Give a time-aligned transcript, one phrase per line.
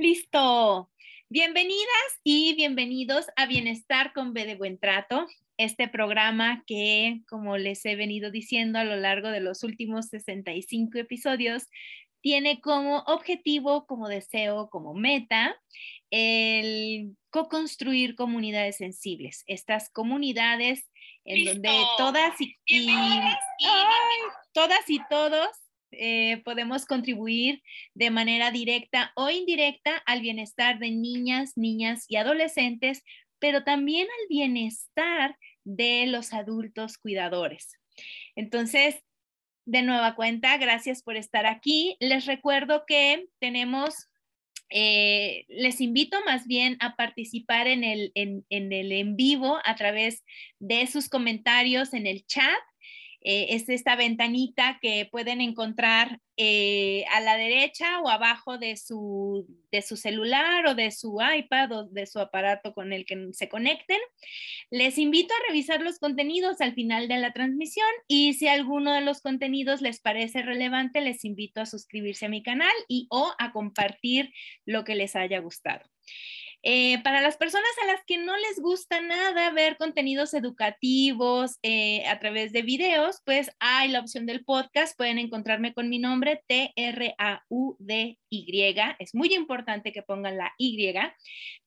[0.00, 0.90] Listo.
[1.28, 5.26] Bienvenidas y bienvenidos a Bienestar con B de Buen Trato,
[5.58, 10.96] este programa que, como les he venido diciendo a lo largo de los últimos 65
[10.96, 11.66] episodios,
[12.22, 15.54] tiene como objetivo, como deseo, como meta,
[16.10, 20.88] el co-construir comunidades sensibles, estas comunidades
[21.26, 22.56] en donde todas y,
[24.54, 25.50] todas y todos
[25.92, 27.62] eh, podemos contribuir
[27.94, 33.02] de manera directa o indirecta al bienestar de niñas, niñas y adolescentes,
[33.38, 37.72] pero también al bienestar de los adultos cuidadores.
[38.36, 39.02] Entonces,
[39.66, 41.96] de nueva cuenta, gracias por estar aquí.
[42.00, 44.08] Les recuerdo que tenemos,
[44.70, 49.74] eh, les invito más bien a participar en el en, en el en vivo a
[49.74, 50.24] través
[50.58, 52.60] de sus comentarios en el chat
[53.22, 59.46] eh, es esta ventanita que pueden encontrar eh, a la derecha o abajo de su,
[59.70, 63.50] de su celular o de su iPad o de su aparato con el que se
[63.50, 63.98] conecten.
[64.70, 69.02] Les invito a revisar los contenidos al final de la transmisión y si alguno de
[69.02, 73.52] los contenidos les parece relevante, les invito a suscribirse a mi canal y o a
[73.52, 74.32] compartir
[74.64, 75.84] lo que les haya gustado.
[76.62, 82.04] Eh, para las personas a las que no les gusta nada ver contenidos educativos eh,
[82.06, 84.94] a través de videos, pues hay la opción del podcast.
[84.96, 88.16] Pueden encontrarme con mi nombre, T-R-A-U-D-Y.
[88.98, 90.92] Es muy importante que pongan la Y,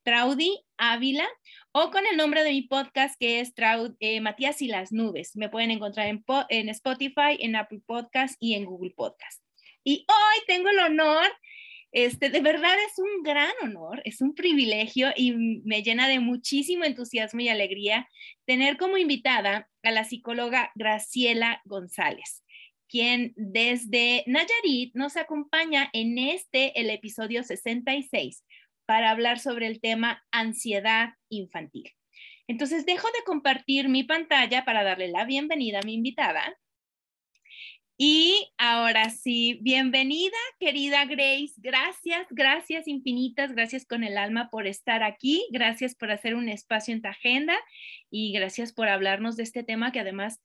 [0.04, 1.28] Traudy Ávila,
[1.72, 5.36] o con el nombre de mi podcast que es Traud, eh, Matías y las Nubes.
[5.36, 9.44] Me pueden encontrar en, en Spotify, en Apple Podcast y en Google Podcast.
[9.84, 11.26] Y hoy tengo el honor
[11.94, 15.34] este, de verdad es un gran honor, es un privilegio y
[15.64, 18.10] me llena de muchísimo entusiasmo y alegría
[18.46, 22.44] tener como invitada a la psicóloga Graciela González,
[22.90, 28.44] quien desde Nayarit nos acompaña en este, el episodio 66,
[28.88, 31.92] para hablar sobre el tema ansiedad infantil.
[32.48, 36.58] Entonces, dejo de compartir mi pantalla para darle la bienvenida a mi invitada
[38.06, 41.54] y ahora sí, bienvenida, querida Grace.
[41.56, 46.94] Gracias, gracias infinitas, gracias con el alma por estar aquí, gracias por hacer un espacio
[46.94, 47.56] en tu agenda
[48.10, 50.42] y gracias por hablarnos de este tema que además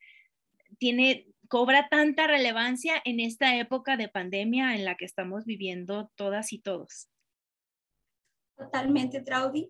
[0.78, 6.52] tiene cobra tanta relevancia en esta época de pandemia en la que estamos viviendo todas
[6.52, 7.08] y todos.
[8.56, 9.68] Totalmente, Traudy.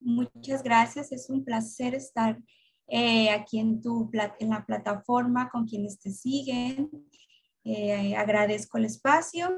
[0.00, 1.12] Muchas gracias.
[1.12, 2.38] Es un placer estar
[2.88, 4.10] eh, aquí en, tu,
[4.40, 6.90] en la plataforma con quienes te siguen.
[7.64, 9.50] Eh, agradezco el espacio.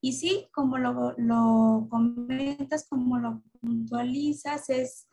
[0.00, 5.06] Y sí, como lo, lo comentas, como lo puntualizas, es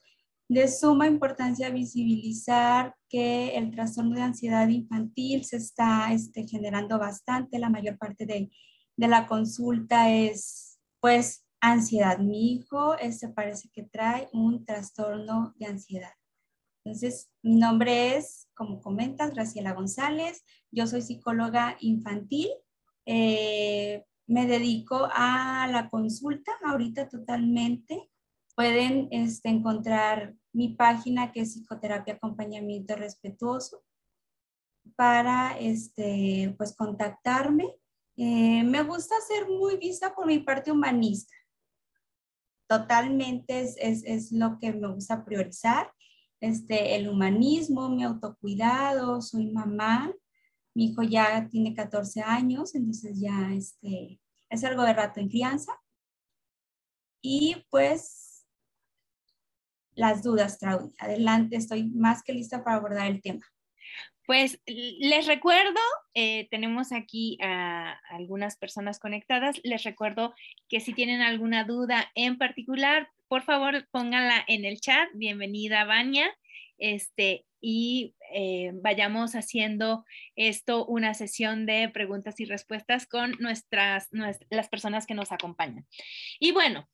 [0.49, 7.59] de suma importancia visibilizar que el trastorno de ansiedad infantil se está este, generando bastante.
[7.59, 8.49] La mayor parte de,
[8.95, 12.19] de, la consulta es, pues, ansiedad.
[12.19, 16.16] Mi hijo este, parece que trae un trastorno de ansiedad.
[16.87, 20.45] Entonces, mi nombre es, como comentas, Graciela González.
[20.71, 22.47] Yo soy psicóloga infantil.
[23.05, 28.09] Eh, me dedico a la consulta ahorita totalmente.
[28.55, 33.83] Pueden este, encontrar mi página que es Psicoterapia Acompañamiento Respetuoso
[34.95, 37.65] para este, pues, contactarme.
[38.15, 41.35] Eh, me gusta ser muy vista por mi parte humanista.
[42.65, 45.91] Totalmente es, es, es lo que me gusta priorizar
[46.39, 50.13] este, el humanismo, mi autocuidado, soy mamá,
[50.73, 54.19] mi hijo ya tiene 14 años, entonces ya este,
[54.49, 55.73] es algo de rato en crianza.
[57.21, 58.27] Y pues
[59.97, 60.93] las dudas, Traudy.
[60.99, 63.45] Adelante, estoy más que lista para abordar el tema.
[64.27, 65.79] Pues les recuerdo,
[66.13, 70.35] eh, tenemos aquí a algunas personas conectadas, les recuerdo
[70.67, 75.09] que si tienen alguna duda en particular, por favor pónganla en el chat.
[75.13, 76.33] Bienvenida, Vania.
[76.77, 84.69] Este, y eh, vayamos haciendo esto una sesión de preguntas y respuestas con nuestras, las
[84.69, 85.85] personas que nos acompañan.
[86.39, 86.87] Y bueno,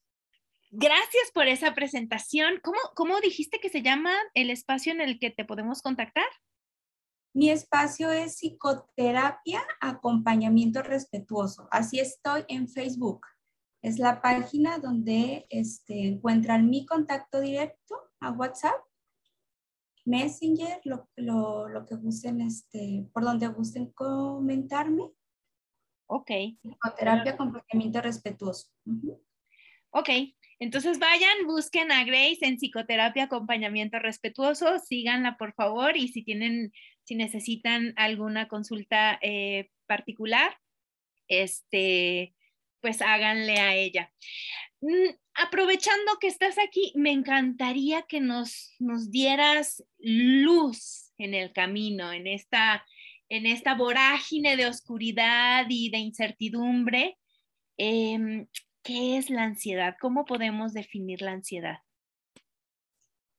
[0.71, 2.59] gracias por esa presentación.
[2.63, 6.27] ¿Cómo, ¿Cómo dijiste que se llama el espacio en el que te podemos contactar?
[7.35, 11.67] Mi espacio es psicoterapia, acompañamiento respetuoso.
[11.71, 13.25] Así estoy en Facebook.
[13.83, 18.81] Es la página donde este, encuentran mi contacto directo a WhatsApp,
[20.05, 25.11] Messenger, lo, que gusten, este, por donde gusten comentarme.
[26.07, 26.31] Ok.
[26.61, 28.69] Psicoterapia, acompañamiento respetuoso.
[29.91, 30.09] Ok,
[30.59, 36.71] entonces vayan, busquen a Grace en psicoterapia, acompañamiento respetuoso, síganla por favor y si tienen
[37.03, 40.57] si necesitan alguna consulta eh, particular,
[41.27, 42.33] este,
[42.83, 44.11] pues háganle a ella.
[44.81, 52.11] Mm, aprovechando que estás aquí, me encantaría que nos, nos dieras luz en el camino,
[52.11, 52.85] en esta,
[53.29, 57.17] en esta vorágine de oscuridad y de incertidumbre.
[57.77, 58.47] Em,
[58.83, 59.95] ¿Qué es la ansiedad?
[60.01, 61.77] ¿Cómo podemos definir la ansiedad?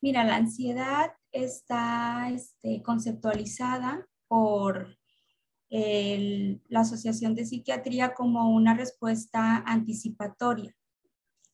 [0.01, 4.97] Mira, la ansiedad está este, conceptualizada por
[6.69, 10.73] la Asociación de Psiquiatría como una respuesta anticipatoria,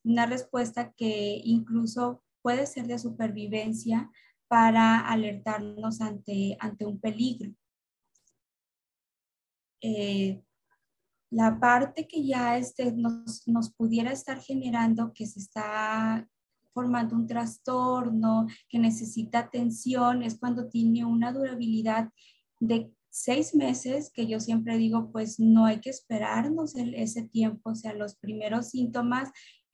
[0.04, 4.10] una respuesta que incluso puede ser de supervivencia
[4.46, 7.54] para alertarnos ante, ante un peligro.
[9.80, 10.42] Eh,
[11.30, 16.28] la parte que ya este, nos, nos, pudiera estar generando que se está
[16.74, 22.10] formando un trastorno, que necesita atención, es cuando tiene una durabilidad
[22.58, 27.74] de seis meses, que yo siempre digo, pues no hay que esperarnos ese tiempo, o
[27.74, 29.30] sea, los primeros síntomas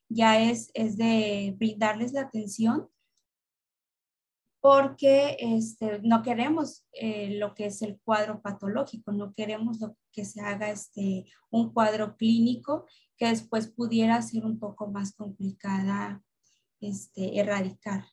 [0.08, 2.88] ya es, es de brindarles la atención
[4.66, 10.24] porque este, no queremos eh, lo que es el cuadro patológico, no queremos lo que
[10.24, 12.84] se haga este, un cuadro clínico
[13.16, 16.20] que después pudiera ser un poco más complicada
[16.80, 18.06] este, erradicar.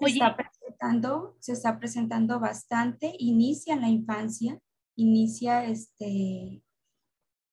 [0.00, 4.58] Se está, presentando, se está presentando bastante, inicia en la infancia,
[4.96, 6.62] inicia este,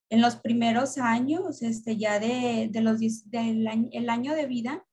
[0.10, 3.00] en los primeros años, este, ya de, de los,
[3.30, 4.86] del año, el año de vida,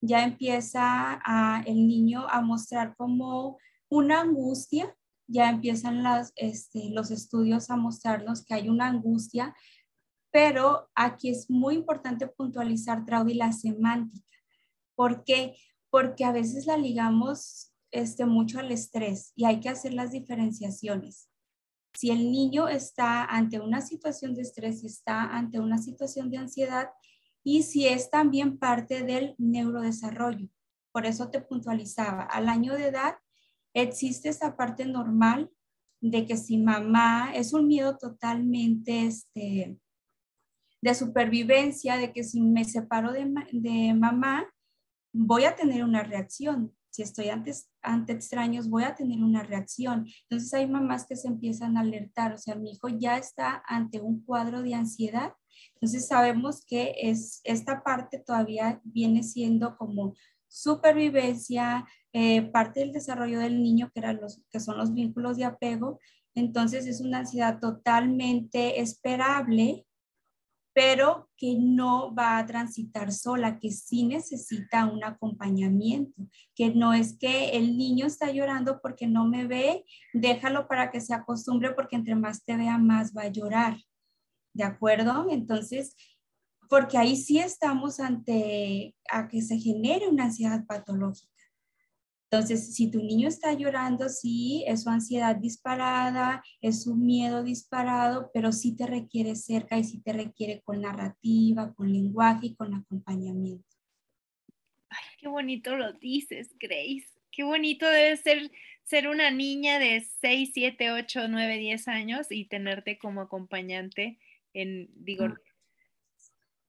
[0.00, 3.58] ya empieza a, el niño a mostrar como
[3.88, 4.96] una angustia,
[5.26, 9.54] ya empiezan las, este, los estudios a mostrarnos que hay una angustia
[10.34, 14.36] pero aquí es muy importante puntualizar, Traudy, la semántica.
[14.96, 15.54] ¿Por qué?
[15.94, 21.30] Porque a veces la ligamos este, mucho al estrés y hay que hacer las diferenciaciones.
[21.96, 26.88] Si el niño está ante una situación de estrés está ante una situación de ansiedad
[27.44, 30.48] y si es también parte del neurodesarrollo.
[30.90, 33.14] Por eso te puntualizaba, al año de edad
[33.72, 35.48] existe esa parte normal
[36.00, 39.78] de que si mamá es un miedo totalmente este,
[40.82, 44.44] de supervivencia, de que si me separo de, mamá,
[45.14, 46.74] voy a tener una reacción.
[46.90, 50.06] Si estoy antes, ante extraños, voy a tener una reacción.
[50.22, 54.00] Entonces hay mamás que se empiezan a alertar, o sea, mi hijo ya está ante
[54.00, 55.32] un cuadro de ansiedad.
[55.74, 60.14] Entonces sabemos que es, esta parte todavía viene siendo como
[60.48, 65.44] supervivencia, eh, parte del desarrollo del niño, que, eran los, que son los vínculos de
[65.44, 65.98] apego.
[66.34, 69.86] Entonces es una ansiedad totalmente esperable
[70.74, 77.16] pero que no va a transitar sola, que sí necesita un acompañamiento, que no es
[77.16, 81.94] que el niño está llorando porque no me ve, déjalo para que se acostumbre porque
[81.94, 83.76] entre más te vea, más va a llorar.
[84.52, 85.26] ¿De acuerdo?
[85.30, 85.96] Entonces,
[86.68, 91.33] porque ahí sí estamos ante a que se genere una ansiedad patológica.
[92.30, 98.30] Entonces, si tu niño está llorando, sí, es su ansiedad disparada, es su miedo disparado,
[98.34, 102.74] pero sí te requiere cerca y sí te requiere con narrativa, con lenguaje y con
[102.74, 103.68] acompañamiento.
[104.88, 107.06] Ay, qué bonito lo dices, Grace.
[107.30, 108.16] Qué bonito debe
[108.84, 114.18] ser una niña de 6, 7, 8, 9, 10 años y tenerte como acompañante
[114.52, 115.34] en, digo,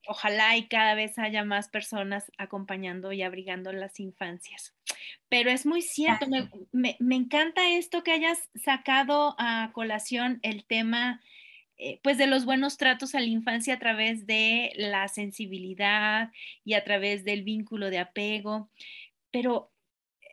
[0.08, 4.74] ojalá y cada vez haya más personas acompañando y abrigando las infancias.
[5.30, 6.28] Pero es muy cierto,
[6.72, 11.22] me, encanta esto que hayas sacado a colación el tema
[11.78, 16.32] eh, pues de los buenos tratos a la infancia a través de la sensibilidad
[16.64, 18.70] y a través del vínculo de apego.
[19.32, 19.72] Pero
[20.22, 20.28] eh,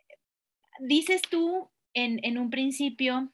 [0.79, 3.29] dices tú en, un principio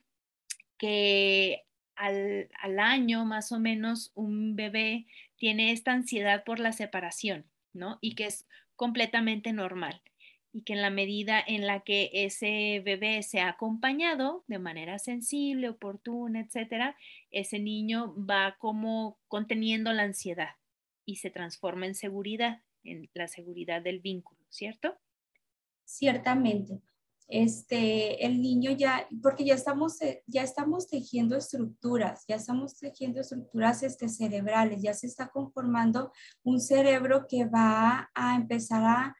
[0.78, 1.64] que
[1.96, 5.06] al, al, año más o menos un bebé
[5.40, 7.98] tiene esta ansiedad por la separación, ¿no?
[8.02, 10.02] Y que es completamente normal
[10.52, 14.98] y que en la medida en la que ese bebé se ha acompañado de manera
[15.00, 16.96] sensible, oportuna, etcétera,
[17.32, 20.56] ese niño va como conteniendo la ansiedad
[21.06, 24.98] y se transforma en seguridad, en la seguridad del vínculo, ¿cierto?
[25.86, 26.82] Ciertamente.
[27.32, 33.22] Este, el niño ya, porque ya estamos, eh, ya estamos tejiendo estructuras, ya estamos tejiendo
[33.22, 36.12] estructuras este, cerebrales, ya se está conformando
[36.44, 39.16] un cerebro que va a empezar a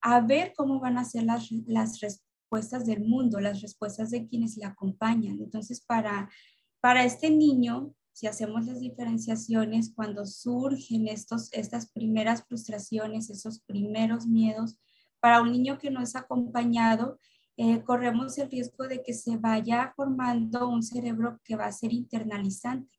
[0.00, 4.56] a ver cómo van a ser las, las respuestas del mundo, las respuestas de quienes
[4.56, 5.40] le acompañan.
[5.40, 6.30] Entonces, para,
[6.80, 14.26] para este niño, si hacemos las diferenciaciones, cuando surgen estos, estas primeras frustraciones, esos primeros
[14.26, 14.78] miedos,
[15.20, 17.18] para un niño que no es acompañado,
[17.58, 21.92] eh, corremos el riesgo de que se vaya formando un cerebro que va a ser
[21.92, 22.98] internalizante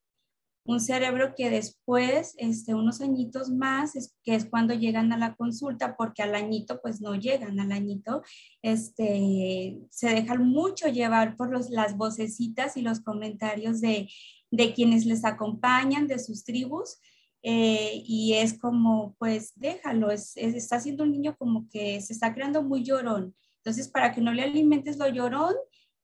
[0.69, 5.33] un cerebro que después, este, unos añitos más, es, que es cuando llegan a la
[5.33, 8.21] consulta, porque al añito pues no llegan, al añito
[8.61, 14.09] este, se dejan mucho llevar por las vocecitas y los comentarios de,
[14.51, 16.99] de quienes les acompañan, de sus tribus,
[17.41, 22.33] eh, y es como, pues déjalo, es, está siendo un niño como que se está
[22.35, 23.33] creando muy llorón.
[23.63, 25.53] Entonces, para que no le alimentes lo llorón,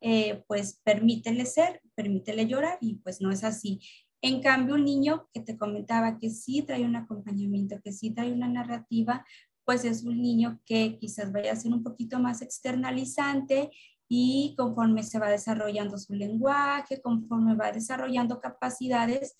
[0.02, 3.80] eh, pues permítele ser, permítele llorar y pues no es así.
[4.22, 8.32] En cambio, un niño que te comentaba que sí trae un acompañamiento, que sí trae
[8.32, 9.26] una narrativa,
[9.66, 13.72] pues es un niño que quizás vaya a ser un poquito más externalizante
[14.08, 19.36] y conforme se va desarrollando su lenguaje, conforme va desarrollando capacidades,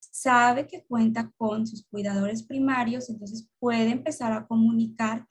[0.00, 5.26] sabe que cuenta con sus cuidadores primarios, entonces puede empezar a comunicar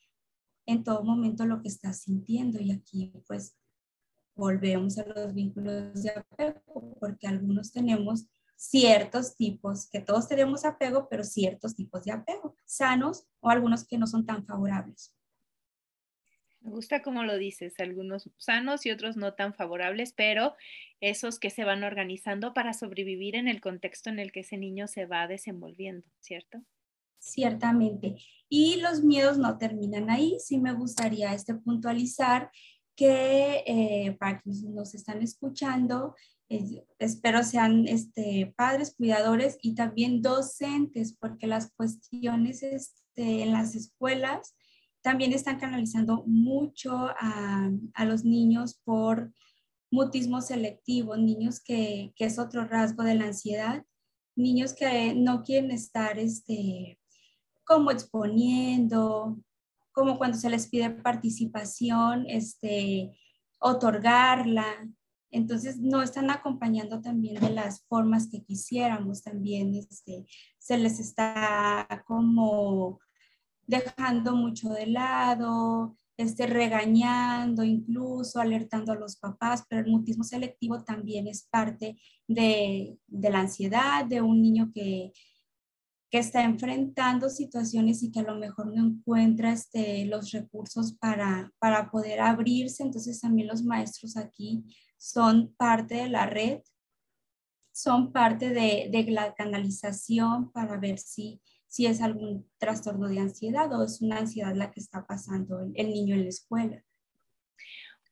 [0.66, 2.60] en todo momento lo que está sintiendo.
[2.60, 3.58] Y aquí pues
[4.36, 11.08] volvemos a los vínculos de apego, porque algunos tenemos ciertos tipos, que todos tenemos apego,
[11.10, 15.14] pero ciertos tipos de apego, sanos o algunos que no son tan favorables.
[16.62, 20.56] Me gusta como lo dices, algunos sanos y otros no tan favorables, pero
[21.00, 24.88] esos que se van organizando para sobrevivir en el contexto en el que ese niño
[24.88, 26.64] se va desenvolviendo, ¿cierto?
[27.26, 28.18] Ciertamente.
[28.48, 30.38] Y los miedos no terminan ahí.
[30.40, 32.52] Sí me gustaría este puntualizar
[32.96, 36.16] que eh, para quienes nos están escuchando,
[37.00, 44.56] espero sean este, padres, cuidadores y también docentes, porque las cuestiones este, en las escuelas
[45.02, 49.34] también están canalizando mucho a, a, los niños por
[49.92, 53.84] mutismo selectivo, niños que, que, es otro rasgo de la ansiedad,
[54.36, 57.00] niños que no quieren estar este,
[57.66, 59.38] como exponiendo,
[59.92, 63.18] como cuando se les pide participación, este,
[63.60, 64.66] otorgarla,
[65.36, 70.26] entonces, no están acompañando también de las formas que quisiéramos, también este,
[70.58, 73.02] se les está como
[73.68, 80.86] dejando mucho de lado, este, regañando, incluso alertando a los papás, pero el mutismo selectivo
[80.86, 85.12] también es parte de, de la ansiedad de un niño que,
[86.16, 91.52] que está enfrentando situaciones y que a lo mejor no encuentra este, los recursos para,
[91.60, 92.84] para poder abrirse.
[92.84, 94.64] Entonces también los maestros aquí
[94.96, 96.62] son parte de la red,
[97.74, 103.70] son parte de, de la canalización para ver si, si es algún trastorno de ansiedad
[103.78, 106.82] o es una ansiedad la que está pasando el, niño en la escuela.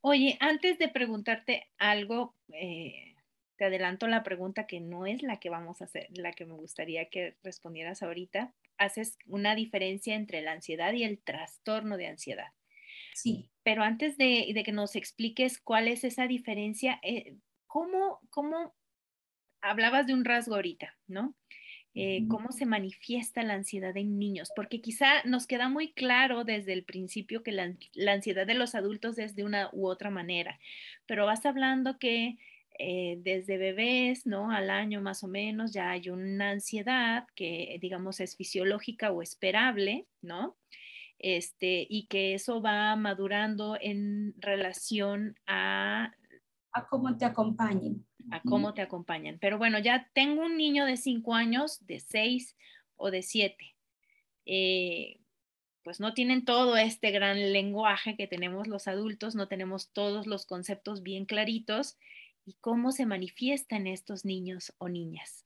[0.01, 3.12] Oye, antes de preguntarte algo, eh,
[3.57, 6.53] te adelanto la pregunta que no es la que vamos a hacer, la que me
[6.53, 8.53] gustaría que respondieras ahorita.
[8.77, 12.51] Haces una diferencia entre la ansiedad y el trastorno de ansiedad.
[13.13, 13.49] Sí.
[13.63, 17.35] Pero antes de, que nos expliques cuál es esa diferencia, eh,
[17.67, 18.73] ¿cómo, ¿cómo,
[19.61, 21.35] hablabas de un rasgo ahorita, ¿no?
[21.95, 24.51] Eh, ¿Cómo se manifiesta la ansiedad en niños?
[24.55, 27.71] Porque quizá nos queda muy claro desde el principio que la,
[28.11, 30.59] ansiedad de los adultos es de una u otra manera,
[31.05, 32.37] pero vas hablando que
[32.79, 34.51] eh, desde bebés, ¿no?
[34.51, 40.07] Al año más o menos ya hay una ansiedad que, digamos, es fisiológica o esperable,
[40.21, 40.57] ¿no?
[41.23, 46.13] este, y que eso va madurando en relación a...
[46.73, 48.05] A cómo te acompañen.
[48.29, 49.37] A cómo te acompañan.
[49.39, 52.57] Pero bueno, ya tengo un niño de cinco años, de seis
[52.97, 53.75] o de siete.
[54.45, 55.21] Eh,
[55.83, 60.45] pues no tienen todo este gran lenguaje que tenemos los adultos, no tenemos todos los
[60.45, 61.97] conceptos bien claritos
[62.45, 65.45] y cómo se manifiestan estos niños o niñas.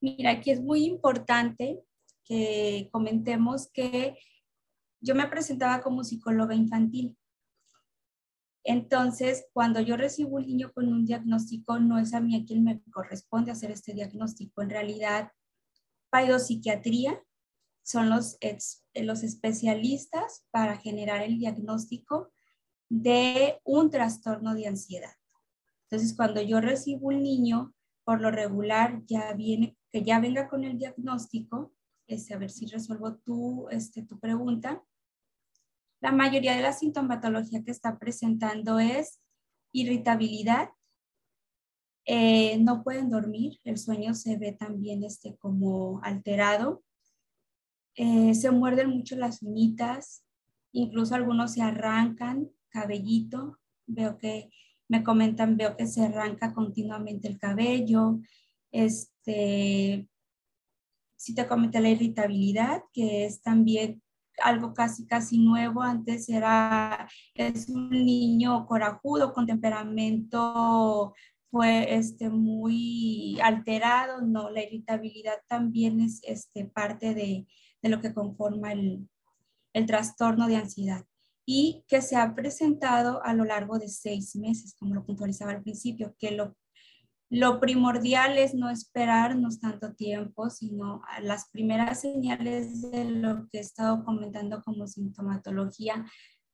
[0.00, 1.82] Mira, aquí es muy importante
[2.24, 4.16] que comentemos que
[5.00, 7.16] yo me presentaba como psicóloga infantil.
[8.64, 12.62] Entonces, cuando yo recibo un niño con un diagnóstico, no es a mí a quien
[12.62, 14.62] me corresponde hacer este diagnóstico.
[14.62, 15.32] En realidad,
[16.10, 17.20] paidopsiquiatría
[17.82, 18.38] son los,
[18.94, 22.32] los especialistas para generar el diagnóstico
[22.88, 25.14] de un trastorno de ansiedad.
[25.92, 30.64] Entonces, cuando yo recibo un niño, por lo regular ya viene, que ya venga con
[30.64, 31.74] el diagnóstico,
[32.06, 34.82] este, a ver si resuelvo tu, este, tu pregunta.
[36.00, 39.20] La mayoría de la sintomatología que está presentando es
[39.70, 40.70] irritabilidad,
[42.06, 46.82] eh, no pueden dormir, el sueño se ve también este, como alterado,
[47.96, 50.24] eh, se muerden mucho las uñitas,
[50.72, 54.48] incluso algunos se arrancan cabellito, veo que
[54.92, 58.20] me comentan, veo que se arranca continuamente el cabello,
[58.70, 60.06] este,
[61.16, 64.02] si te comenté la irritabilidad, que es también
[64.42, 65.80] algo casi, casi nuevo.
[65.82, 71.14] Antes era, es un niño corajudo con temperamento
[71.50, 77.46] fue este, muy alterado, no, la irritabilidad también es este, parte de,
[77.82, 79.06] de lo que conforma el,
[79.74, 81.04] el, trastorno de ansiedad
[81.44, 85.62] y que se ha presentado a lo largo de seis meses, como lo puntualizaba al
[85.62, 86.56] principio, que lo
[87.32, 93.60] lo primordial es no esperarnos tanto tiempo, sino las primeras señales de lo que he
[93.62, 96.04] estado comentando como sintomatología,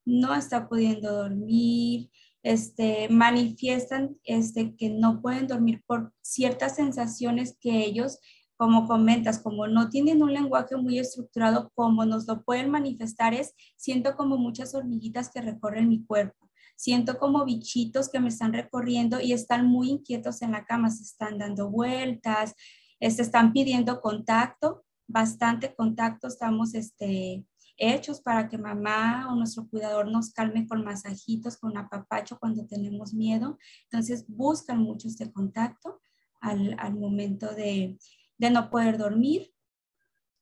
[0.05, 2.09] no está pudiendo dormir,
[2.43, 8.17] este, manifiestan este, que no pueden dormir por ciertas sensaciones que ellos,
[8.59, 13.53] como comentas, como no tienen un lenguaje muy estructurado, como nos lo pueden manifestar es,
[13.77, 16.49] siento como muchas hormiguitas que recorren mi cuerpo
[16.79, 21.03] siento como bichitos que me están recorriendo y están muy inquietos en la cama, se
[21.03, 22.55] están dando vueltas,
[23.01, 30.09] se están pidiendo contacto, bastante contacto estamos este, hechos para que mamá o nuestro cuidador
[30.09, 33.57] nos calme con masajitos, con apapacho cuando tenemos miedo.
[33.91, 35.99] Entonces buscan mucho este contacto
[36.39, 37.97] al, al momento de,
[38.39, 39.53] de no poder dormir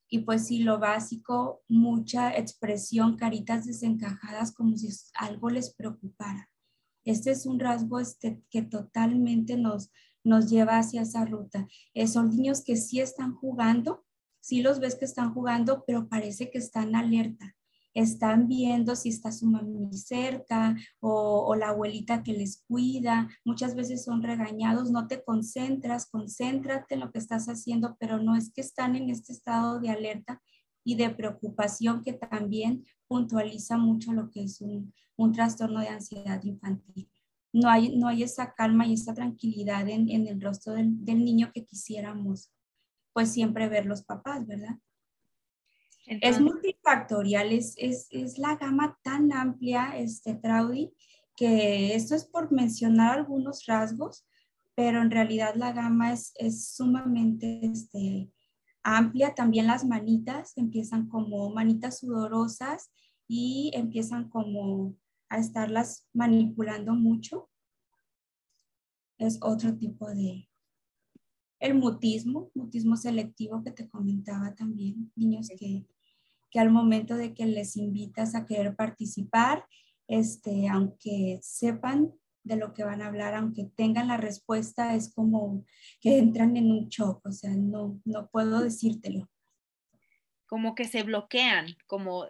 [0.09, 6.49] y pues sí, lo básico, mucha expresión, caritas desencajadas como si algo les preocupara.
[7.03, 9.91] Este es un rasgo este, que totalmente nos,
[10.23, 11.67] nos lleva hacia esa ruta.
[11.93, 14.05] Eh, son niños que sí están jugando,
[14.39, 17.56] sí los ves que están jugando, pero parece que están alerta
[18.01, 23.27] están viendo si está su mamá cerca o, la abuelita que les cuida.
[23.43, 28.35] Muchas veces son regañados, no te concentras, concéntrate en lo que estás haciendo, pero no
[28.35, 30.41] es que están en este estado de alerta
[30.83, 34.93] y de preocupación que también puntualiza mucho lo que es un,
[35.33, 37.09] trastorno de ansiedad infantil.
[37.51, 41.51] No hay, no hay esa calma y esa tranquilidad en, el rostro del, del niño
[41.51, 42.51] que quisiéramos
[43.13, 44.77] pues siempre ver los papás, ¿verdad?
[46.07, 50.93] Es multifactorial, es, es, es, la gama tan amplia, este, Traudy,
[51.35, 54.25] que esto es por mencionar algunos rasgos,
[54.73, 58.31] pero en realidad la gama es, es sumamente este,
[58.83, 59.35] amplia.
[59.35, 62.89] También las manitas empiezan como manitas sudorosas
[63.27, 64.95] y empiezan como
[65.29, 67.49] a estarlas manipulando mucho.
[69.17, 70.47] Es otro tipo de...
[71.59, 75.87] El mutismo, mutismo selectivo que te comentaba también, niños que
[76.49, 79.65] que al momento de que les invitas a querer participar,
[80.07, 85.65] este, aunque sepan de lo que van a hablar, aunque tengan la respuesta, es como
[85.99, 89.29] que entran en un shock, o sea, no, no puedo decírtelo.
[90.45, 92.25] Como que se bloquean, como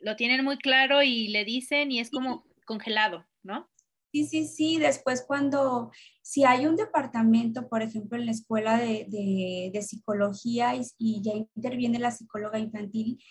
[0.00, 3.70] lo tienen muy claro y le dicen y es como congelado, ¿no?
[4.12, 4.78] Sí, sí, sí.
[4.78, 9.06] Después cuando, si hay un departamento, por ejemplo, en la escuela de,
[9.72, 13.22] de, psicología y, y, ya interviene la psicóloga infantil,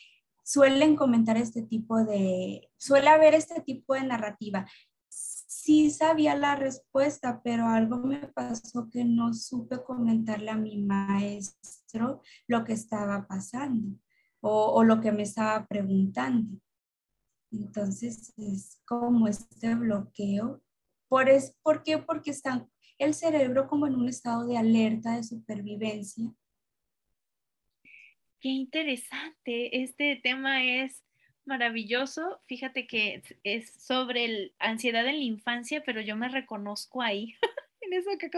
[0.50, 4.66] suelen comentar este tipo de, suele haber este tipo de narrativa.
[5.08, 12.24] Sí sabía la respuesta, pero algo me pasó que no supe comentarle a mi maestro
[12.48, 14.00] lo que estaba pasando
[14.42, 16.60] o, lo que me estaba preguntando.
[17.52, 20.64] Entonces es como este bloqueo.
[21.08, 22.00] ¿Por, es, ¿Por qué?
[22.00, 26.34] Porque está el cerebro como en un estado de alerta, de supervivencia,
[28.40, 29.82] Qué interesante.
[29.82, 31.04] Este tema es
[31.46, 32.42] maravilloso.
[32.46, 37.36] Fíjate que es sobre la ansiedad en la infancia, pero yo me reconozco ahí.
[37.82, 38.30] en eso que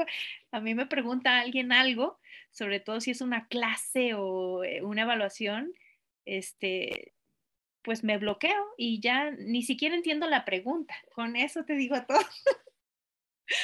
[0.52, 2.20] a mí me pregunta alguien algo,
[2.52, 5.72] sobre todo si es una clase o eh, una evaluación,
[6.26, 7.14] este,
[7.84, 10.96] pues me bloqueo y ya ni siquiera entiendo la pregunta.
[11.14, 12.20] Con eso te digo todo.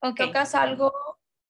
[0.00, 0.26] okay.
[0.26, 0.92] Tocas algo,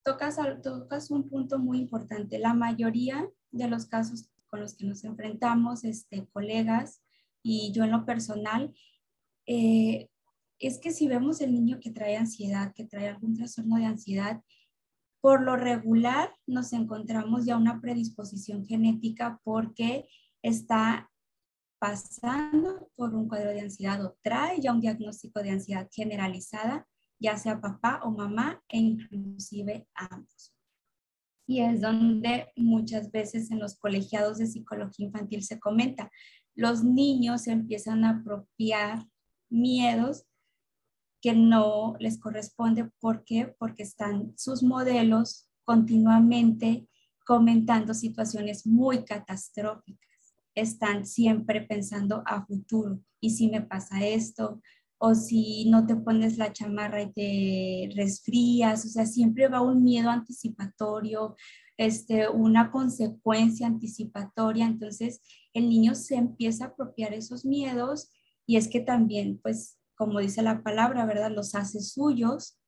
[0.02, 2.38] tocas, tocas un punto muy importante.
[2.38, 7.02] La mayoría de los casos con los que nos enfrentamos, este, colegas
[7.42, 8.74] y yo en lo personal,
[9.46, 10.08] eh,
[10.58, 14.42] es que si vemos el niño que trae ansiedad, que trae algún trastorno de ansiedad,
[15.20, 20.08] por lo regular nos encontramos ya una predisposición genética porque
[20.42, 21.10] está
[21.78, 26.86] pasando por un cuadro de ansiedad o trae ya un diagnóstico de ansiedad generalizada,
[27.18, 30.54] ya sea papá o mamá e inclusive ambos.
[31.52, 36.10] Y es donde muchas veces en los colegiados de psicología infantil se comenta,
[36.54, 39.06] los niños empiezan a apropiar
[39.50, 40.24] miedos
[41.20, 42.90] que no les corresponde.
[43.00, 43.54] ¿Por qué?
[43.58, 46.88] Porque están sus modelos continuamente
[47.26, 50.34] comentando situaciones muy catastróficas.
[50.54, 52.98] Están siempre pensando a futuro.
[53.20, 54.62] ¿Y si me pasa esto?
[55.04, 58.84] O si no te pones la chamarra y te resfrías.
[58.84, 61.34] O sea, siempre va un miedo anticipatorio,
[61.76, 64.64] este, una consecuencia anticipatoria.
[64.64, 65.20] Entonces,
[65.54, 68.12] el niño se empieza a apropiar esos miedos
[68.46, 71.32] y es que también, pues, como dice la palabra, ¿verdad?
[71.32, 72.58] Los hace suyos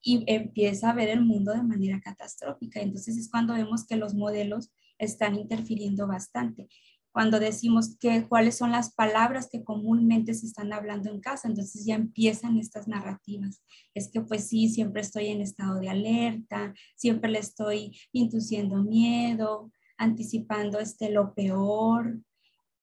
[0.00, 2.80] y empieza a ver el mundo de manera catastrófica.
[2.80, 6.68] Entonces es cuando vemos que los modelos están interfiriendo bastante.
[7.16, 11.86] Cuando decimos que cuáles son las palabras que comúnmente se están hablando en casa, entonces
[11.86, 13.62] ya empiezan estas narrativas.
[13.94, 19.72] Es que pues sí, siempre estoy en estado de alerta, siempre le estoy induciendo miedo,
[19.96, 22.20] anticipando este lo peor.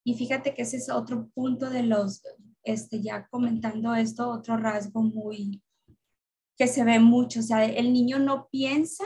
[0.04, 2.24] Y fíjate que ese es otro punto de los
[2.64, 5.62] este, ya comentando esto, otro rasgo muy
[6.58, 9.04] que se ve mucho, o sea, el niño no piensa,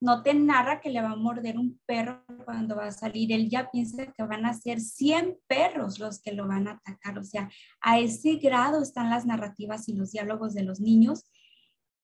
[0.00, 3.48] no te narra que le va a morder un perro cuando va a salir, él
[3.48, 7.24] ya piensa que van a ser 100 perros los que lo van a atacar, o
[7.24, 11.24] sea, a ese grado están las narrativas y los diálogos de los niños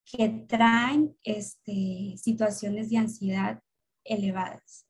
[0.04, 3.62] que traen este, situaciones de ansiedad
[4.04, 4.86] elevadas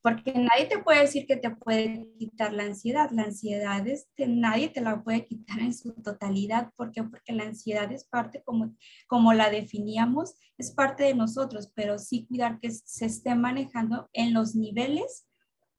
[0.00, 3.10] porque nadie te puede decir que te puede quitar la ansiedad.
[3.10, 6.72] La ansiedad es que nadie te la puede quitar en su totalidad.
[6.76, 7.02] ¿Por qué?
[7.02, 8.76] Porque la ansiedad es parte, como,
[9.08, 14.34] como la definíamos, es parte de nosotros, pero sí cuidar que se esté manejando en
[14.34, 15.26] los niveles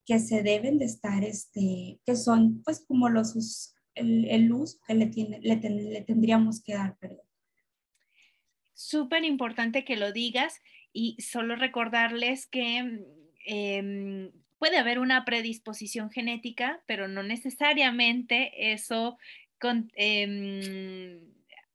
[0.05, 4.95] que se deben de estar, este, que son pues como los, el, el uso que
[4.95, 7.25] le, tiene, le, le tendríamos que dar, perdón.
[8.73, 10.55] Súper importante que lo digas
[10.91, 13.05] y solo recordarles que
[13.51, 19.17] Em, puede haber una predisposición genética, pero no necesariamente eso
[19.95, 21.19] em,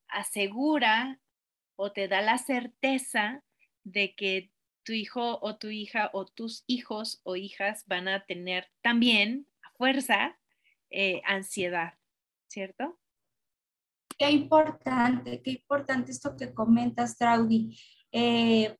[0.06, 1.18] asegura
[1.74, 3.42] o te da la certeza
[3.82, 4.52] de que
[4.84, 9.72] tu hijo o tu hija o tus hijos o hijas van a tener también a
[9.76, 10.38] fuerza
[10.90, 11.94] eh, ansiedad,
[12.46, 13.00] ¿cierto?
[14.16, 17.76] Qué importante, qué importante esto que comentas, Traudy.
[18.12, 18.76] Eh,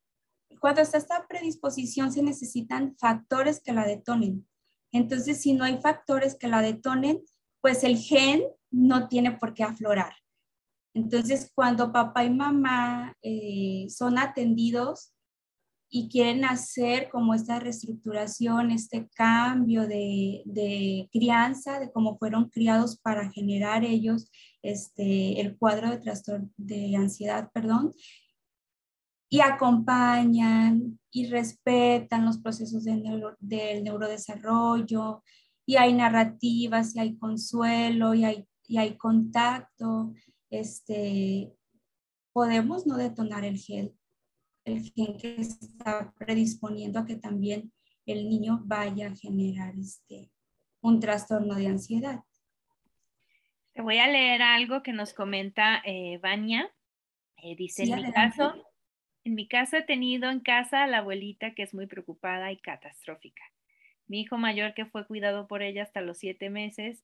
[0.59, 4.47] cuando está esta predisposición se necesitan factores que la detonen.
[4.91, 7.21] Entonces, si no hay factores que la detonen,
[7.61, 10.13] pues el gen no tiene por qué aflorar.
[10.93, 15.11] Entonces, cuando papá y mamá eh, son atendidos
[15.89, 23.29] y quieren hacer como esta reestructuración, este cambio de, crianza, de cómo fueron criados para
[23.31, 27.93] generar ellos este, el cuadro de trastorno de ansiedad, perdón,
[29.35, 35.23] y acompañan y respetan los procesos del neurodesarrollo
[35.65, 40.13] y hay narrativas y hay consuelo y hay, y hay contacto,
[40.49, 41.51] este,
[42.31, 43.93] podemos no detonar el gen,
[44.63, 47.73] el gen que está predisponiendo a que también
[48.05, 50.31] el niño vaya a generar este,
[50.79, 52.23] un trastorno de ansiedad.
[53.73, 56.73] Te voy a leer algo que nos comenta eh, Vania.
[57.43, 58.53] Eh, dice, en mi caso,
[59.25, 62.57] en mi caso he tenido en casa a la abuelita que es muy preocupada y
[62.57, 63.43] catastrófica.
[64.07, 67.03] Mi hijo mayor que fue cuidado por ella hasta los siete meses,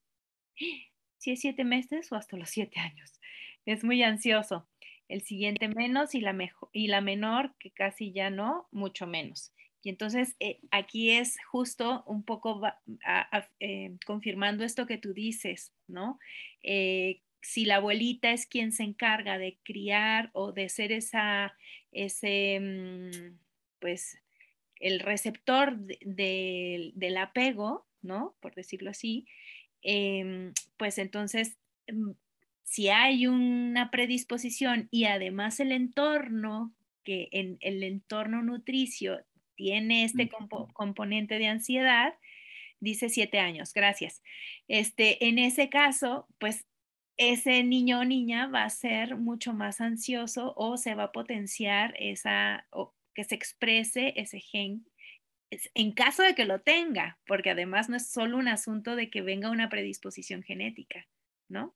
[1.17, 3.19] si es siete meses o hasta los siete años,
[3.65, 4.67] es muy ansioso.
[5.07, 6.37] El siguiente menos y la,
[6.73, 9.51] la menor que casi ya no, mucho menos.
[9.83, 12.61] Y entonces eh, aquí es justo un poco
[13.59, 16.19] eh, confirmando esto que tú dices, ¿no?
[16.61, 21.55] Eh, si la abuelita es quien se encarga de criar o de ser esa,
[21.91, 23.37] ese, mm,
[23.79, 24.19] pues,
[24.79, 28.35] el receptor del apego, ¿no?
[28.41, 29.27] Por decirlo así,
[29.83, 31.57] em, pues entonces,
[31.91, 32.11] mm,
[32.63, 36.73] si hay una predisposición y además el entorno,
[37.03, 39.19] que en el entorno nutricio
[39.55, 40.29] tiene este
[40.73, 42.13] componente de ansiedad,
[42.79, 44.21] dice siete años, gracias.
[44.67, 46.65] Este, en ese caso, pues
[47.17, 51.93] ese niño o niña va a ser mucho más ansioso o se va a potenciar
[51.99, 54.85] esa, o que se exprese ese gen
[55.73, 59.21] en caso de que lo tenga, porque además no es solo un asunto de que
[59.21, 61.07] venga una predisposición genética,
[61.49, 61.75] ¿no?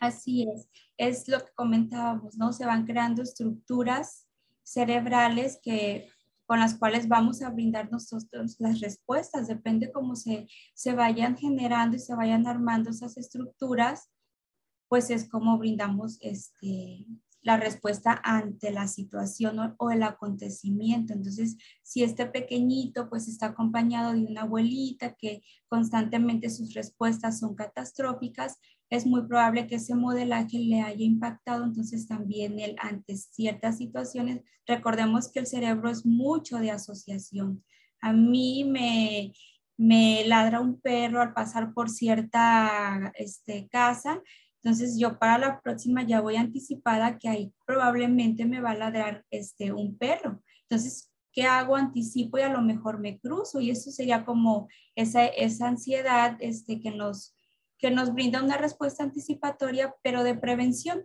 [0.00, 2.52] Así es, es lo que comentábamos, ¿no?
[2.52, 4.28] Se van creando estructuras
[4.62, 6.08] cerebrales que
[6.52, 9.48] con las cuales vamos a brindar nosotros las respuestas.
[9.48, 14.10] Depende cómo se, se vayan generando y se vayan armando esas estructuras,
[14.86, 17.06] pues es como brindamos este,
[17.42, 21.12] la respuesta ante la situación o, el acontecimiento.
[21.12, 27.54] Entonces, si este pequeñito pues está acompañado de una abuelita que constantemente sus respuestas son
[27.54, 28.58] catastróficas,
[28.90, 34.42] es muy probable que ese modelaje le haya impactado, entonces también él ante ciertas situaciones,
[34.66, 37.64] recordemos que el cerebro es mucho de asociación.
[38.02, 39.32] A mí me,
[39.78, 44.20] me ladra un perro al pasar por cierta este, casa,
[44.62, 49.24] entonces yo para la próxima ya voy anticipada que ahí probablemente me va a ladrar
[49.30, 50.40] este, un perro.
[50.68, 51.74] Entonces, ¿qué hago?
[51.74, 56.80] Anticipo y a lo mejor me cruzo y eso sería como esa, esa ansiedad este,
[56.80, 57.34] que nos
[57.82, 61.04] que nos brinda una respuesta anticipatoria, pero de prevención,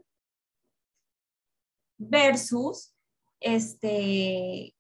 [1.97, 2.93] versus
[3.39, 4.75] este,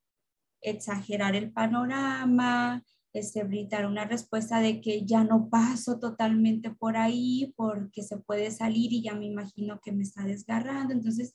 [0.61, 7.53] exagerar el panorama, este, brindar una respuesta de que ya no paso totalmente por ahí
[7.55, 10.93] porque se puede salir y ya me imagino que me está desgarrando.
[10.93, 11.33] Entonces,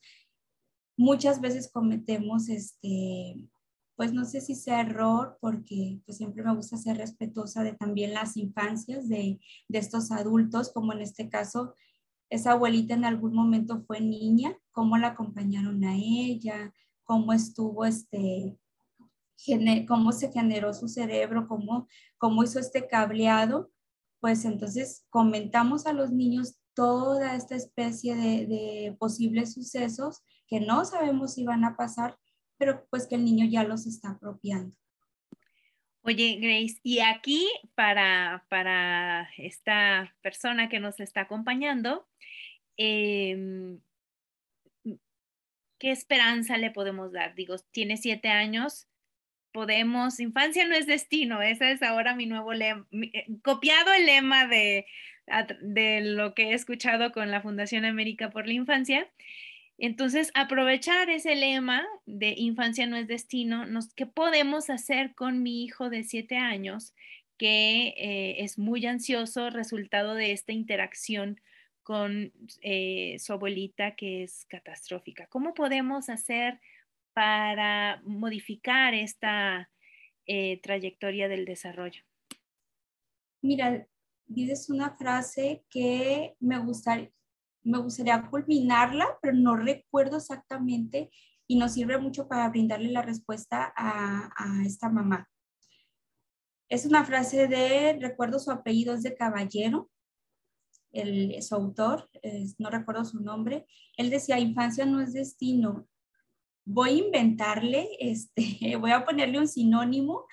[0.97, 3.37] muchas veces cometemos este,
[3.97, 8.15] pues no sé si sea error, porque pues siempre me gusta ser respetuosa de también
[8.15, 11.75] las infancias de, de estos adultos, como en este caso,
[12.31, 16.73] esa abuelita en algún momento fue niña, cómo la acompañaron a ella,
[17.05, 18.57] cómo estuvo este,
[19.87, 23.71] cómo se generó su cerebro, cómo, cómo hizo este cableado,
[24.21, 30.85] pues entonces comentamos a los niños toda esta especie de, de posibles sucesos que no
[30.85, 32.17] sabemos si van a pasar,
[32.59, 34.77] pero pues que el niño ya los está apropiando.
[36.05, 42.09] Oye, Grace, y aquí para, para esta persona que nos está acompañando,
[42.77, 43.81] em,
[45.79, 47.37] ¿qué esperanza le podemos dar?
[47.37, 48.89] Digo, tiene siete años,
[49.53, 54.47] podemos, infancia no es destino, ese es ahora mi nuevo lema, eh, copiado el lema
[54.47, 54.87] de,
[55.61, 59.09] de lo que he escuchado con la Fundación América por la Infancia.
[59.79, 63.65] Entonces, aprovechar ese lema de infancia no es destino,
[63.97, 66.95] ¿qué podemos hacer con mi hijo de siete años
[67.37, 71.41] que eh, es muy ansioso resultado de esta interacción
[71.83, 75.27] con eh, su abuelita que es catastrófica?
[75.27, 76.61] ¿Cómo podemos hacer
[77.15, 79.71] para modificar esta
[80.27, 82.03] eh, trayectoria del desarrollo?
[83.43, 83.87] Mira,
[84.27, 87.11] dices una frase que me gustaría,
[88.31, 91.11] culminarla, pero no recuerdo exactamente
[91.47, 95.29] y nos sirve mucho para brindarle la respuesta a, esta mamá.
[96.69, 99.91] Es una frase de, recuerdo su apellido es de Caballero,
[100.93, 102.11] el, su autor,
[102.59, 105.87] no recuerdo su nombre, él decía, infancia no es destino.
[106.65, 110.27] Voy a inventarle, este, voy a ponerle un sinónimo.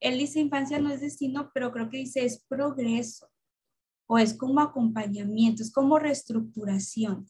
[0.00, 3.28] Él dice, infancia no es destino, pero creo que dice, es progreso
[4.06, 7.28] o es como acompañamiento, es como reestructuración.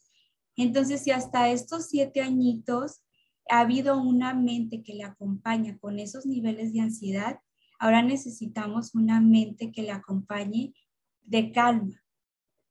[0.57, 3.03] Entonces, si hasta estos siete añitos
[3.49, 7.41] ha habido una mente que le acompaña con esos niveles de ansiedad,
[7.79, 10.75] ahora necesitamos una mente que le acompañe
[11.23, 12.03] de calma,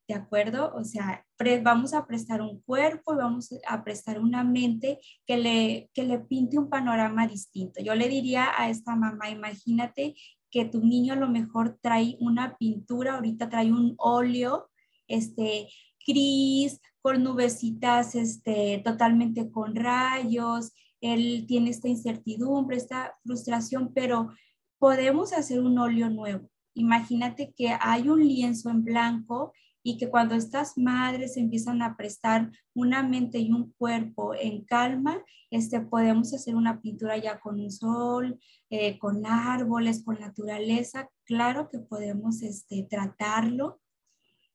[0.07, 0.73] ¿de acuerdo?
[0.75, 1.25] O sea,
[1.63, 6.19] vamos a prestar un cuerpo y vamos a prestar una mente que le, que le
[6.19, 7.81] pinte un panorama distinto.
[7.81, 10.15] Yo le diría a esta mamá, imagínate
[10.51, 14.69] que tu niño a lo mejor trae una pintura, ahorita trae un óleo,
[15.07, 15.67] este,
[16.05, 24.31] gris, con nubecitas, este, totalmente con rayos, él tiene esta incertidumbre, esta frustración, pero
[24.79, 26.49] podemos hacer un óleo nuevo.
[26.73, 29.53] Imagínate que hay un lienzo en blanco
[29.87, 35.23] y que cuando estas madres empiezan a prestar una mente y un cuerpo en calma,
[35.51, 38.39] este, podemos hacer una pintura ya con un sol,
[38.71, 41.11] eh, con árboles, con naturaleza.
[41.23, 43.79] Claro que podemos este, tratarlo.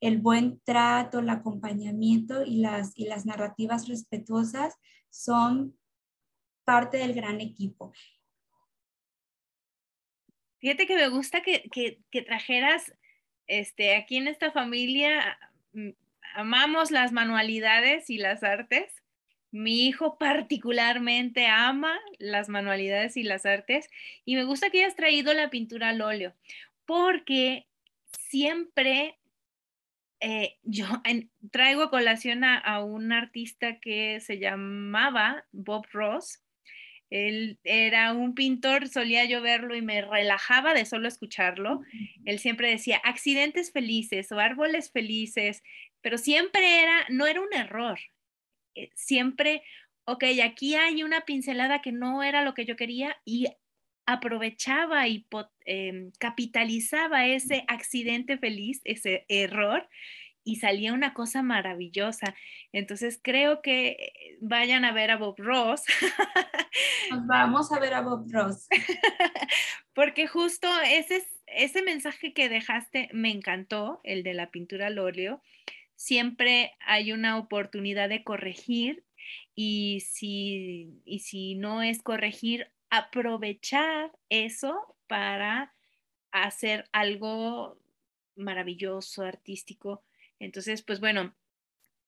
[0.00, 4.74] El buen trato, el acompañamiento y las, y las narrativas respetuosas
[5.10, 5.78] son
[6.64, 7.92] parte del gran equipo.
[10.58, 12.92] Fíjate que me gusta que, que, que trajeras
[13.50, 15.38] este, aquí en esta familia
[15.72, 15.90] mm,
[16.34, 18.94] amamos las manualidades y las artes.
[19.50, 23.90] Mi hijo particularmente ama las manualidades y las artes
[24.24, 26.32] y me gusta que hayas traído la pintura al óleo
[26.86, 27.66] porque
[28.12, 29.18] siempre
[30.20, 30.86] eh, yo
[31.50, 36.40] traigo a colación a, un artista que se llamaba Bob Ross
[37.10, 41.80] él era un pintor, solía yo verlo y me relajaba de solo escucharlo.
[42.24, 45.62] Él siempre decía accidentes felices o árboles felices,
[46.00, 47.98] pero siempre era, no era un error,
[48.74, 49.62] eh, siempre,
[50.04, 53.46] ok, aquí hay una pincelada que no era lo que yo quería y
[54.06, 55.26] aprovechaba y
[55.66, 59.88] em, capitalizaba ese accidente feliz, ese error,
[60.44, 62.34] y salía una cosa maravillosa.
[62.72, 65.82] Entonces creo que vayan a ver a Bob Ross.
[67.10, 68.68] Nos vamos a ver a Bob Ross.
[69.94, 75.42] Porque justo ese, ese mensaje que dejaste me encantó, el de la pintura al óleo.
[75.96, 79.04] Siempre hay una oportunidad de corregir
[79.54, 85.74] y si, y si no es corregir, aprovechar eso para
[86.32, 87.78] hacer algo
[88.36, 90.02] maravilloso, artístico.
[90.40, 91.34] Entonces, pues bueno,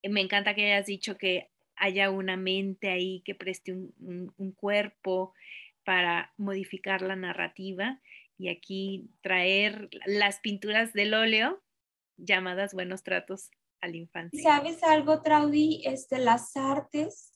[0.03, 5.33] me encanta que hayas dicho que haya una mente ahí que preste un, cuerpo
[5.85, 8.01] para modificar la narrativa
[8.37, 11.61] y aquí traer las pinturas del óleo
[12.17, 13.49] llamadas buenos tratos
[13.81, 14.41] a la infancia.
[14.41, 15.81] ¿Sabes algo, Traudy?
[15.85, 17.33] Este, las artes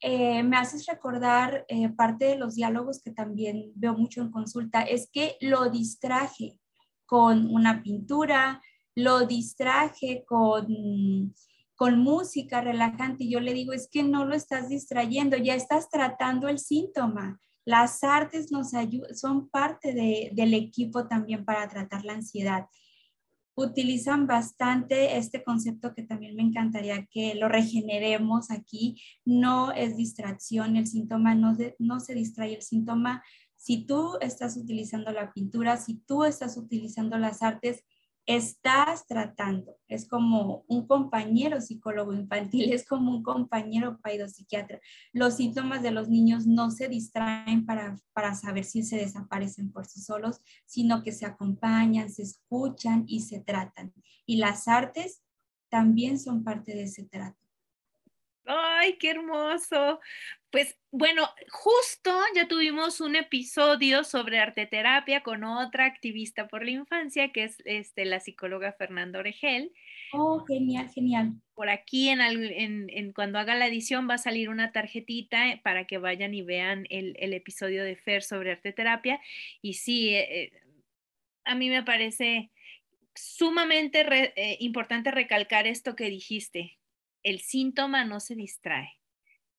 [0.00, 4.82] eh, me haces recordar eh, parte de los diálogos que también veo mucho en consulta,
[4.82, 6.58] es que lo distraje
[7.04, 8.62] con una pintura,
[8.94, 11.34] lo distraje con,
[11.76, 15.88] con música relajante y yo le digo, es que no lo estás distrayendo, ya estás
[15.90, 17.40] tratando el síntoma.
[17.64, 18.70] Las artes nos
[19.14, 19.92] son parte
[20.32, 22.66] del equipo también para tratar la ansiedad
[23.62, 29.00] utilizan bastante este concepto que también me encantaría que lo regeneremos aquí.
[29.24, 33.22] No es distracción, el síntoma no, no se distrae, el síntoma,
[33.56, 37.84] si tú estás utilizando la pintura, si tú estás utilizando las artes,
[38.36, 39.76] estás tratando.
[39.88, 44.80] Es como un compañero psicólogo infantil, es como un compañero psiquiatra.
[45.12, 49.86] Los síntomas de los niños no se distraen para, para saber si se desaparecen por
[49.86, 53.92] sí solos, sino que se acompañan, se escuchan y se tratan.
[54.26, 55.22] Y las artes
[55.68, 57.39] también son parte de ese trato.
[58.46, 60.00] ¡Ay, qué hermoso!
[60.50, 67.30] Pues bueno, justo ya tuvimos un episodio sobre arteterapia con otra activista por la infancia,
[67.30, 69.72] que es este, la psicóloga Fernanda Oregel.
[70.12, 71.34] Oh, genial, genial.
[71.54, 75.86] Por aquí, en, en, cuando haga la edición, va a salir una tarjetita eh, para
[75.86, 79.20] que vayan y vean el, episodio de Fer sobre arteterapia.
[79.62, 80.52] Y sí, eh, eh,
[81.44, 82.50] a mí me parece
[83.14, 86.79] sumamente importante recalcar esto que dijiste,
[87.22, 88.90] el síntoma no se distrae,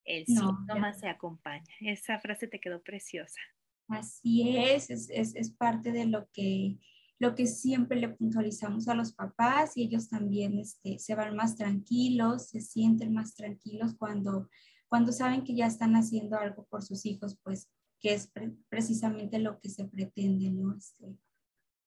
[0.05, 1.73] el síntoma se acompaña.
[1.79, 3.39] Esa frase te quedó preciosa.
[3.87, 6.77] Así es, es, parte de lo que,
[7.19, 11.57] lo que siempre le puntualizamos a los papás y ellos también este, se van más
[11.57, 14.49] tranquilos, se sienten más tranquilos cuando,
[14.87, 17.69] cuando saben que ya están haciendo algo por sus hijos, pues
[17.99, 18.31] que es
[18.69, 20.75] precisamente lo que se pretende, ¿no?
[20.75, 21.15] Este,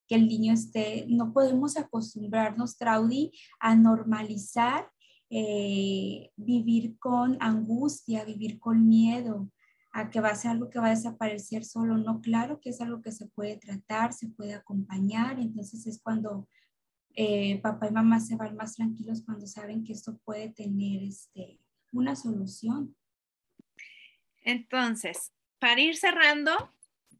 [0.07, 4.89] que el niño esté, no podemos acostumbrarnos, Traudy, a normalizar
[5.37, 9.51] eh, vivir con angustia, vivir con miedo,
[9.91, 11.97] a que va a ser algo que va a desaparecer solo.
[11.97, 15.37] No, claro que es algo que se puede tratar, se puede acompañar.
[15.37, 16.47] Entonces es cuando
[17.15, 21.59] eh, papá y mamá se van más tranquilos cuando saben que esto puede tener este,
[21.91, 22.95] una solución.
[24.41, 26.71] Entonces, para ir cerrando,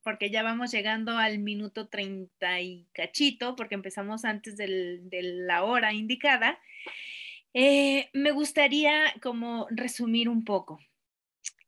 [0.03, 5.91] porque ya vamos llegando al minuto 30 y cachito, porque empezamos antes de la hora
[5.91, 6.57] indicada.
[7.57, 10.81] Eh, me gustaría como resumir un poco.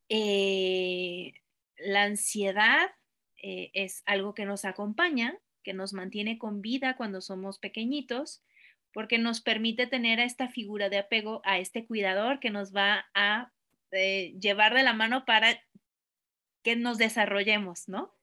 [0.10, 1.32] Eh,
[1.78, 2.90] la ansiedad
[3.38, 8.44] eh, es algo que nos acompaña, que nos mantiene con vida cuando somos pequeñitos,
[8.92, 13.06] porque nos permite tener a esta figura de apego, a este cuidador que nos va
[13.14, 13.54] a
[13.92, 15.58] llevar de la mano para
[16.64, 18.14] que nos desarrollemos, ¿no?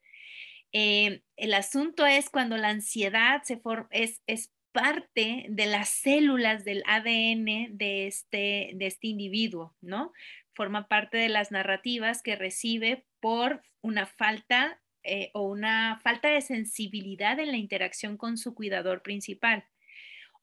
[0.73, 7.79] el asunto es cuando la ansiedad se es, es parte de las células del ADN
[7.79, 10.13] de este, de este individuo, ¿no?
[10.53, 16.41] Forma parte de las narrativas que recibe por una falta eh, o una falta de
[16.41, 19.65] sensibilidad en la interacción con su cuidador principal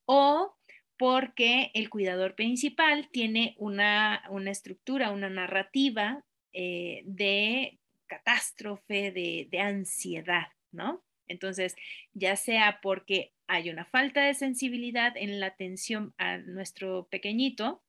[0.06, 0.56] o
[0.98, 10.48] porque el cuidador principal tiene una, estructura, una narrativa eh, de catástrofe, de, de ansiedad,
[10.72, 11.04] ¿no?
[11.28, 11.76] Entonces,
[12.14, 17.84] ya sea porque hay una falta de sensibilidad en la atención a nuestro pequeñito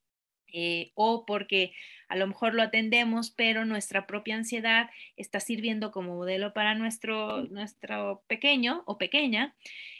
[0.53, 1.73] eh, o porque
[2.09, 7.45] a lo mejor lo atendemos, pero nuestra propia ansiedad está sirviendo como modelo para nuestro,
[7.45, 9.55] nuestro pequeño o pequeña.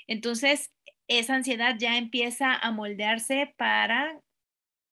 [0.09, 0.75] Entonces,
[1.07, 4.21] esa ansiedad ya empieza a moldearse para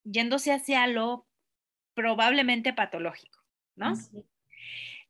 [0.05, 1.27] yéndose hacia lo
[1.95, 3.41] probablemente patológico,
[3.75, 3.95] ¿no?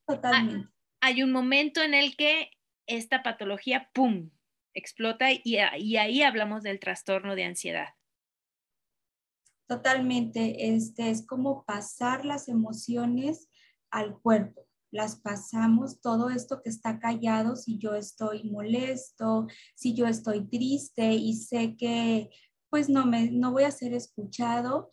[0.07, 0.69] Totalmente.
[1.03, 2.51] Hay un momento en el que
[2.87, 4.31] esta patología, ¡pum!,
[4.75, 7.89] explota y, ahí hablamos del trastorno de ansiedad.
[9.67, 13.49] Totalmente, este es como pasar las emociones
[13.91, 14.67] al cuerpo.
[14.91, 19.47] Las pasamos todo esto que está callado, si yo estoy molesto,
[19.77, 22.31] si yo estoy triste y sé que
[22.69, 24.91] pues no me no voy a ser escuchado,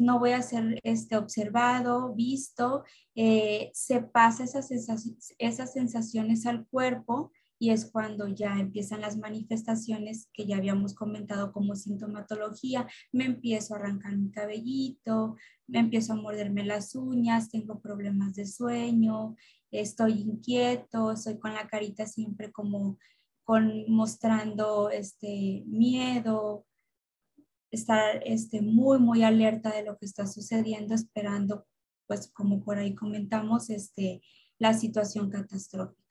[0.00, 4.70] no voy a ser este, observado, visto, eh, se pasa esas,
[5.38, 11.52] esas sensaciones al cuerpo y es cuando ya empiezan las manifestaciones que ya habíamos comentado
[11.52, 12.86] como sintomatología.
[13.12, 15.36] Me empiezo a arrancar mi cabellito,
[15.66, 19.36] me empiezo a morderme las uñas, tengo problemas de sueño,
[19.70, 22.98] estoy inquieto, estoy con la carita siempre como
[23.44, 26.66] con, mostrando este miedo,
[27.70, 31.66] estar este, muy, muy alerta de lo que está sucediendo, esperando,
[32.06, 34.22] pues como por ahí comentamos, este,
[34.58, 36.03] la situación catastrófica.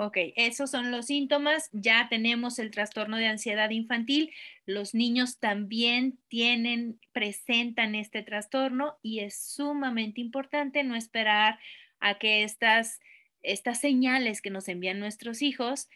[0.00, 1.70] Ok, esos son los síntomas.
[1.72, 4.30] Ya tenemos el trastorno de ansiedad infantil.
[4.64, 11.58] Los niños también tienen, presentan este trastorno y es sumamente importante no esperar
[11.98, 13.00] a que estas,
[13.42, 15.88] estas señales que nos envían nuestros hijos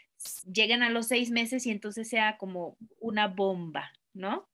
[0.53, 4.49] lleguen a los seis meses y entonces sea como una bomba, ¿no?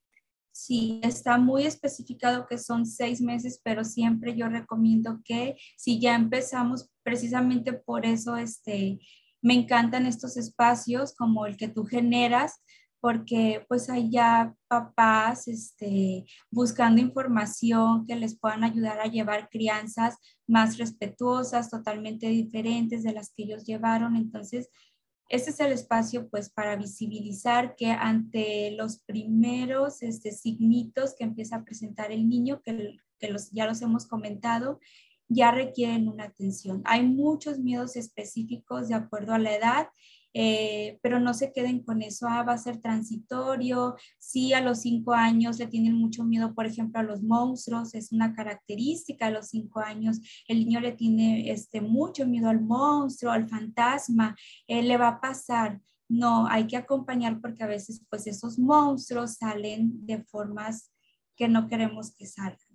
[0.52, 6.14] Sí, está muy especificado que son seis meses, pero siempre yo recomiendo que si ya
[6.16, 8.98] empezamos, precisamente por eso este,
[9.42, 12.60] me encantan estos espacios como el que tú generas,
[13.00, 20.16] porque pues ya papás este, buscando información que les puedan ayudar a llevar crianzas
[20.48, 24.16] más respetuosas, totalmente diferentes de las que ellos llevaron.
[24.16, 24.68] Entonces,
[25.28, 31.56] este es el espacio pues para visibilizar que ante los primeros este, signitos que empieza
[31.56, 34.80] a presentar el niño, que, que los, ya los hemos comentado,
[35.28, 36.82] ya requieren una atención.
[36.84, 39.88] Hay muchos miedos específicos de acuerdo a la edad,
[40.34, 44.82] eh, pero no se queden con eso, ah, va a ser transitorio, sí a los
[44.82, 49.30] cinco años le tienen mucho miedo, por ejemplo, a los monstruos, es una característica a
[49.30, 54.82] los cinco años, el niño le tiene este, mucho miedo al monstruo, al fantasma, eh,
[54.82, 55.80] le va a pasar.
[56.10, 60.90] No, hay que acompañar porque a veces pues esos monstruos salen de formas
[61.36, 62.67] que no queremos que salgan.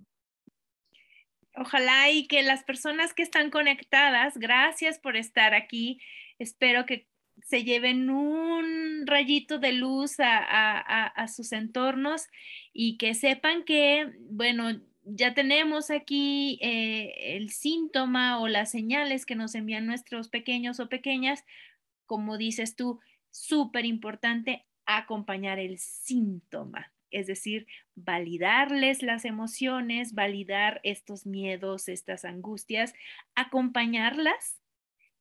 [1.56, 6.00] Ojalá y que las personas que están conectadas, gracias por estar aquí.
[6.40, 7.08] Espero que
[7.44, 12.28] se lleven un rayito de luz a, sus entornos
[12.74, 19.36] y que sepan que, bueno, ya tenemos aquí eh, el síntoma o las señales que
[19.36, 21.44] nos envían nuestros pequeños o pequeñas.
[22.06, 23.00] Como dices tú,
[23.30, 32.94] súper importante acompañar el síntoma es decir, validarles las emociones, validar estos miedos, estas angustias,
[33.36, 34.60] acompañarlas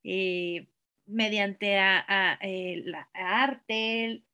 [0.04, 0.68] eh,
[1.06, 4.24] mediante a, eh, la arte,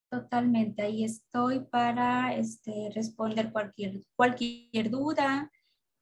[0.10, 5.52] Totalmente, ahí estoy para este, responder cualquier, cualquier duda,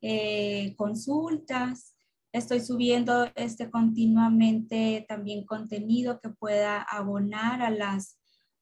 [0.02, 1.96] eh, consultas.
[2.34, 8.18] Estoy subiendo este, continuamente también contenido que pueda abonar a las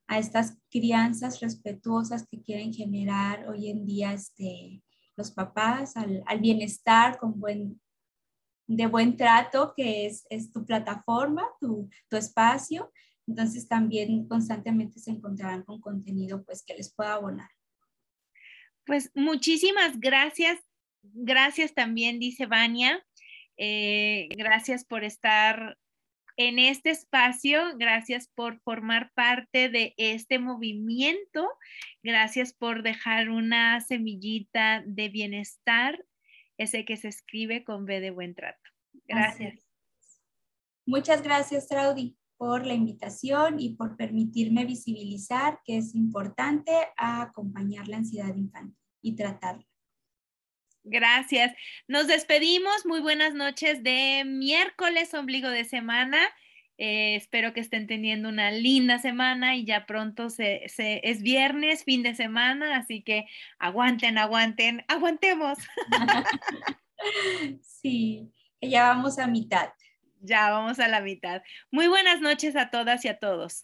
[0.10, 4.82] a estas crianzas respetuosas que quieren generar hoy en día este,
[5.16, 7.80] los papás, al, bienestar con buen,
[8.66, 12.92] de buen trato, que es, es tu plataforma, tu, tu, espacio.
[13.28, 17.52] Entonces también constantemente se encontrarán con contenido pues que les pueda abonar.
[18.88, 20.60] Pues muchísimas gracias.
[21.04, 23.06] Gracias también, dice Vania.
[23.62, 25.78] Eh, gracias por estar
[26.38, 27.78] en este espacio.
[27.78, 31.46] Gracias por formar parte de este movimiento.
[32.02, 36.06] Gracias por dejar una semillita de bienestar,
[36.58, 38.70] ese que se escribe con B de buen trato.
[39.06, 39.68] Gracias.
[40.86, 42.16] Muchas gracias, Traudy.
[42.38, 49.18] por la invitación y por permitirme visibilizar que es importante acompañar la ansiedad infantil y
[49.18, 49.69] tratarla.
[50.90, 51.54] Gracias.
[51.88, 52.86] Nos despedimos.
[52.86, 56.20] Muy buenas noches de miércoles, ombligo de semana.
[56.80, 62.04] Eh, espero que estén teniendo una linda semana y ya pronto se, es viernes, fin
[62.04, 63.26] de semana, así que
[63.60, 65.58] aguanten, aguanten, aguantemos.
[67.62, 68.30] Sí,
[68.62, 69.70] ya vamos a mitad.
[70.20, 71.42] Ya vamos a la mitad.
[71.72, 73.64] Muy buenas noches a todas y a todos.